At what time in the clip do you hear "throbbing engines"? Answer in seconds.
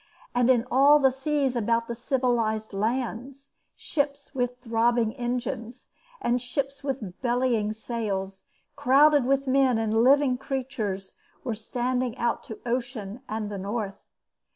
4.59-5.89